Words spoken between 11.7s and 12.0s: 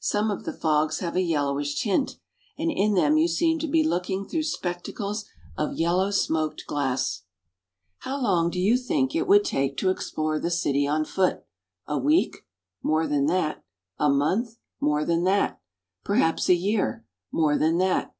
A